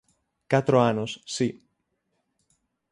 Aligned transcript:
Catro 0.51 0.77
anos, 0.91 1.11
si. 1.35 1.47